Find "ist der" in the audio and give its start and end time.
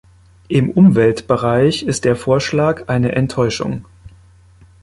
1.83-2.15